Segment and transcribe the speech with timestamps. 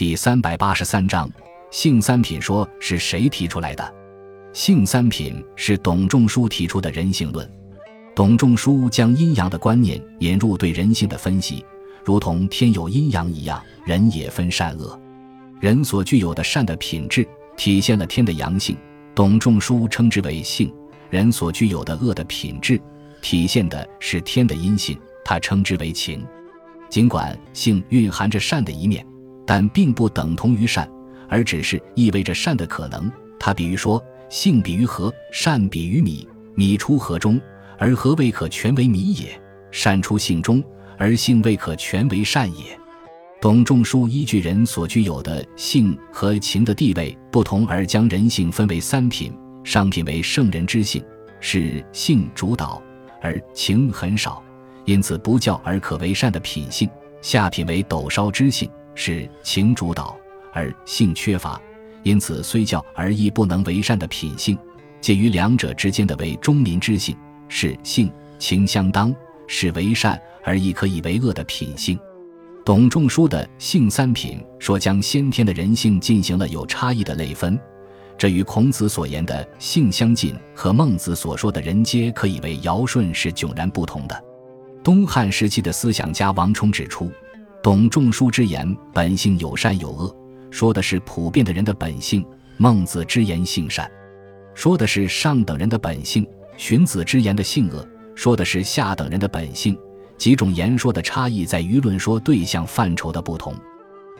[0.00, 1.30] 第三百八十三章，
[1.70, 3.94] 性三品说是谁提出来的？
[4.54, 7.46] 性三品是董仲舒提出的人性论。
[8.14, 11.62] 董仲舒将阴阳的观念引入对人性的分析，
[12.02, 14.98] 如同天有阴阳一样，人也分善恶。
[15.60, 18.74] 人所具有的善的品质，体现了天的阳性，
[19.14, 20.70] 董仲舒称之为性；
[21.10, 22.80] 人所具有的恶的品质，
[23.20, 26.26] 体现的是天的阴性，他称之为情。
[26.88, 29.06] 尽管性蕴含着善的一面。
[29.50, 30.88] 但并不等同于善，
[31.28, 33.10] 而只是意味着善的可能。
[33.36, 34.00] 他比喻说
[34.30, 36.24] ：“性比于河，善比于米。
[36.54, 37.40] 米出河中，
[37.76, 39.26] 而河未可全为米也；
[39.72, 40.62] 善出性中，
[40.96, 42.78] 而性未可全为善也。”
[43.42, 51.02] 董仲舒依据人所具有的性和情的地位不同，而将人性分为三品：上品为圣人之性，
[51.40, 52.80] 是性主导，
[53.20, 54.40] 而情很少，
[54.84, 56.88] 因此不教而可为善的品性；
[57.20, 58.70] 下品为斗烧之性。
[58.94, 60.16] 是情主导
[60.52, 61.60] 而性缺乏，
[62.02, 64.56] 因此虽教而亦不能为善的品性。
[65.00, 67.16] 介于两者之间的为中民之性，
[67.48, 69.14] 是性情相当，
[69.46, 71.98] 是为善而亦可以为恶的品性。
[72.64, 77.58] 董仲舒的性三品说将先天的人性进行了有差异的类分，
[78.18, 84.24] 这与孔子所言的性相近和孟子所说的人皆可以为尧舜是迥然不同的。
[84.84, 87.10] 东汉时期的思想家王充指出。
[87.62, 90.14] 董仲舒之言本性有善有恶，
[90.50, 92.22] 说的是普遍的人的本性；
[92.56, 93.90] 孟子之言性善，
[94.54, 96.24] 说的是上等人的本性；
[96.56, 99.76] 荀子之言的性恶，说的是下等人的本性。
[100.16, 103.54] 几种言说的差异在于论说对象范畴的不同。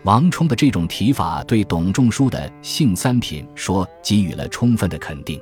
[0.05, 5.41] 王充的这种提法对董仲舒的性三品说给予了充分的肯定。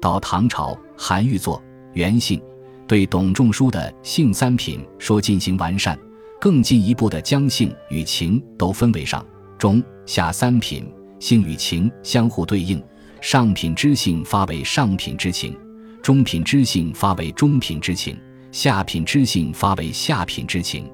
[0.00, 1.58] 到唐朝，韩愈作
[1.94, 2.38] 《原性》，
[2.86, 5.98] 对董仲舒的性三品说进行完善。
[6.44, 9.24] 更进一步的将性与情都分为上、
[9.56, 10.86] 中、下三品，
[11.18, 12.84] 性与情相互对应，
[13.22, 15.56] 上品之性发为上品之情，
[16.02, 18.14] 中品之性发为中品之情，
[18.52, 20.86] 下品之性发为下品之情。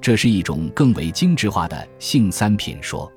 [0.00, 3.08] 这是一种更为精致化的性三品说。